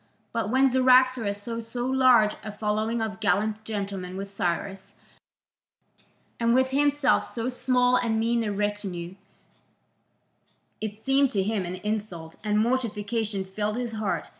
[0.33, 4.95] But when Cyaxares saw so large a following of gallant gentlemen with Cyrus,
[6.39, 9.13] and with himself so small and mean a retinue,
[10.81, 14.29] it seemed to him an insult, and mortification filled his heart.